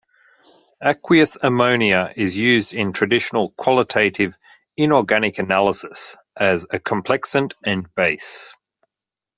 [0.81, 4.35] Aqueous ammonia is used in traditional qualitative
[4.75, 8.55] inorganic analysis as a complexant and base.